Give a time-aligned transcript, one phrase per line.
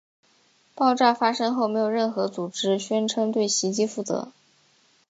[0.73, 4.31] 爆炸发生后没有任何组织宣称对袭击负责。